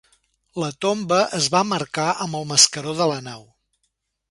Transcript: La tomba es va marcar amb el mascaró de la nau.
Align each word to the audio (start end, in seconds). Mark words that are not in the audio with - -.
La 0.61 0.69
tomba 0.85 1.19
es 1.41 1.51
va 1.57 1.61
marcar 1.75 2.07
amb 2.27 2.41
el 2.41 2.49
mascaró 2.55 2.97
de 3.03 3.11
la 3.15 3.21
nau. 3.31 3.47